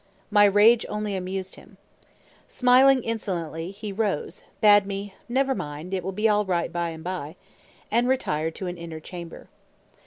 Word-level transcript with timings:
My 0.31 0.45
rage 0.45 0.83
only 0.89 1.15
amused 1.15 1.53
him. 1.57 1.77
Smiling 2.47 3.03
insolently, 3.03 3.69
he 3.69 3.91
rose, 3.91 4.43
bade 4.59 4.87
me, 4.87 5.13
"Never 5.29 5.53
mind: 5.53 5.93
it 5.93 6.03
will 6.03 6.11
be 6.11 6.27
all 6.27 6.43
right 6.43 6.73
by 6.73 6.89
and 6.89 7.03
by," 7.03 7.35
and 7.91 8.07
retired 8.07 8.55
to 8.55 8.65
an 8.65 8.79
inner 8.79 8.99
chamber. 8.99 9.47